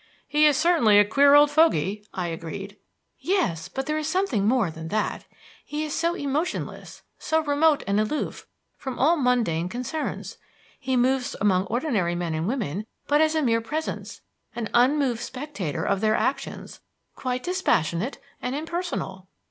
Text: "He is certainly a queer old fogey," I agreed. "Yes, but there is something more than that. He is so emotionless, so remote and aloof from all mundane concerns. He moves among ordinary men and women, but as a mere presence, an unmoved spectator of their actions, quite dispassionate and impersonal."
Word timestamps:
"He 0.27 0.47
is 0.47 0.57
certainly 0.57 0.97
a 0.97 1.05
queer 1.05 1.35
old 1.35 1.51
fogey," 1.51 2.03
I 2.11 2.29
agreed. 2.29 2.75
"Yes, 3.19 3.67
but 3.69 3.85
there 3.85 3.99
is 3.99 4.07
something 4.07 4.47
more 4.47 4.71
than 4.71 4.87
that. 4.87 5.25
He 5.63 5.83
is 5.83 5.93
so 5.93 6.15
emotionless, 6.15 7.03
so 7.19 7.41
remote 7.43 7.83
and 7.85 7.99
aloof 7.99 8.47
from 8.77 8.97
all 8.97 9.15
mundane 9.15 9.69
concerns. 9.69 10.39
He 10.79 10.97
moves 10.97 11.35
among 11.39 11.65
ordinary 11.65 12.15
men 12.15 12.33
and 12.33 12.47
women, 12.47 12.87
but 13.05 13.21
as 13.21 13.35
a 13.35 13.43
mere 13.43 13.61
presence, 13.61 14.21
an 14.55 14.69
unmoved 14.73 15.21
spectator 15.21 15.83
of 15.83 16.01
their 16.01 16.15
actions, 16.15 16.79
quite 17.15 17.43
dispassionate 17.43 18.17
and 18.41 18.55
impersonal." 18.55 19.27